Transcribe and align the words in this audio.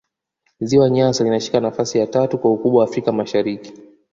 ziwa 0.59 0.89
nyasa 0.89 1.23
linashika 1.23 1.59
nafasi 1.59 1.97
ya 1.97 2.07
tatu 2.07 2.37
kwa 2.39 2.51
ukubwa 2.53 2.83
afrika 2.83 3.11
mashariki 3.11 3.73